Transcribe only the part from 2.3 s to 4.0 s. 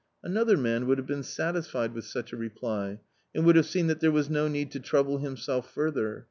a reply, and would have seen that